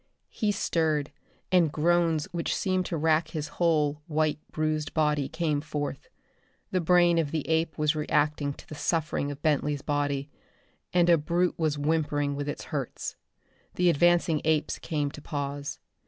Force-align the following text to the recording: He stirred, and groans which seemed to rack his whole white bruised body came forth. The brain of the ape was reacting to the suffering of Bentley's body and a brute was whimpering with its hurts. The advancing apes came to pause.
He 0.31 0.51
stirred, 0.51 1.11
and 1.51 1.71
groans 1.71 2.25
which 2.33 2.55
seemed 2.55 2.87
to 2.87 2.97
rack 2.97 3.27
his 3.27 3.47
whole 3.59 4.01
white 4.07 4.39
bruised 4.49 4.95
body 4.95 5.29
came 5.29 5.61
forth. 5.61 6.07
The 6.71 6.81
brain 6.81 7.19
of 7.19 7.29
the 7.29 7.47
ape 7.47 7.77
was 7.77 7.95
reacting 7.95 8.53
to 8.53 8.67
the 8.67 8.73
suffering 8.73 9.29
of 9.29 9.43
Bentley's 9.43 9.83
body 9.83 10.31
and 10.91 11.07
a 11.07 11.19
brute 11.19 11.53
was 11.59 11.77
whimpering 11.77 12.35
with 12.35 12.49
its 12.49 12.63
hurts. 12.63 13.15
The 13.75 13.91
advancing 13.91 14.41
apes 14.43 14.79
came 14.79 15.11
to 15.11 15.21
pause. 15.21 15.77